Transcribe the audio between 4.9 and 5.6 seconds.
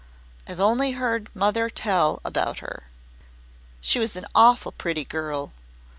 girl.